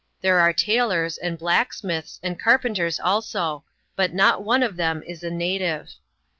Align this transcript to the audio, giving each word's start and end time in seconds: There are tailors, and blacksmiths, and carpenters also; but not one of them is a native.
There 0.21 0.39
are 0.39 0.51
tailors, 0.51 1.19
and 1.19 1.37
blacksmiths, 1.37 2.19
and 2.23 2.39
carpenters 2.39 2.99
also; 2.99 3.65
but 3.95 4.15
not 4.15 4.41
one 4.43 4.63
of 4.63 4.75
them 4.75 5.03
is 5.03 5.21
a 5.21 5.29
native. 5.29 5.89